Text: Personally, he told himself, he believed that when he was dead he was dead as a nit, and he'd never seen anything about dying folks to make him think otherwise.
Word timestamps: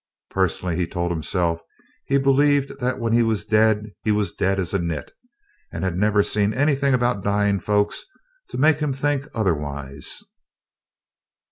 Personally, 0.31 0.77
he 0.77 0.87
told 0.87 1.11
himself, 1.11 1.61
he 2.05 2.17
believed 2.17 2.79
that 2.79 2.97
when 2.99 3.13
he 3.13 3.21
was 3.21 3.45
dead 3.45 3.91
he 4.01 4.11
was 4.11 4.33
dead 4.33 4.59
as 4.59 4.73
a 4.73 4.79
nit, 4.79 5.11
and 5.71 5.83
he'd 5.85 5.93
never 5.95 6.23
seen 6.23 6.55
anything 6.55 6.95
about 6.95 7.21
dying 7.23 7.59
folks 7.59 8.03
to 8.49 8.57
make 8.57 8.79
him 8.79 8.93
think 8.93 9.27
otherwise. 9.35 10.23